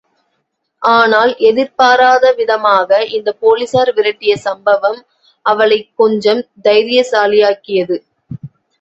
[0.81, 4.99] ஆனால் எதிர்பாராதவிதமாக இந்த போலீசார் விரட்டிய சம்பவம்
[5.45, 7.97] அவளைக் கொஞ்சம் தைரியசாலியாக்கியது.